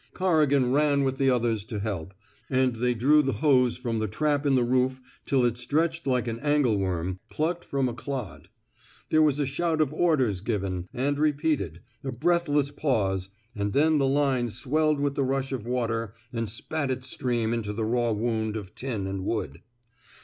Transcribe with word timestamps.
Corrigan 0.15 0.71
ran 0.73 1.03
with 1.03 1.19
the 1.19 1.29
others 1.29 1.63
to 1.65 1.79
help, 1.79 2.15
and 2.49 2.77
they 2.77 2.95
drew 2.95 3.21
the 3.21 3.33
hose 3.33 3.77
from 3.77 3.99
the 3.99 4.07
trap 4.07 4.47
in 4.47 4.55
the 4.55 4.63
roof 4.63 4.99
till 5.27 5.45
it 5.45 5.59
stretched 5.59 6.07
like 6.07 6.27
an 6.27 6.39
angleworm, 6.39 7.19
plucked 7.29 7.63
from 7.63 7.87
a 7.87 7.93
clod. 7.93 8.49
There 9.11 9.21
was 9.21 9.37
a 9.37 9.45
shout 9.45 9.79
of 9.79 9.93
orders 9.93 10.41
given 10.41 10.87
and 10.91 11.19
re 11.19 11.33
peated, 11.33 11.81
a 12.03 12.11
breathless 12.11 12.71
pause, 12.71 13.29
and 13.55 13.73
then 13.73 13.99
the 13.99 14.07
162 14.07 14.63
COERIGAN'S 14.63 14.63
PROMOTION 14.63 14.95
line 14.95 14.97
swelled 14.97 14.99
with 15.03 15.13
the 15.13 15.23
rush 15.23 15.51
of 15.51 15.67
water 15.67 16.15
and 16.33 16.49
spat 16.49 16.89
its 16.89 17.07
stream 17.07 17.53
into 17.53 17.71
the 17.71 17.85
raw 17.85 18.11
wound 18.11 18.57
of 18.57 18.73
tin 18.73 19.05
and 19.05 19.23
wood. 19.23 19.61